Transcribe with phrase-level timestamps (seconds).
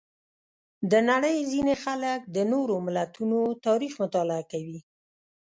[0.91, 4.79] د نړۍ ځینې خلک د نورو ملتونو تاریخ مطالعه کوي.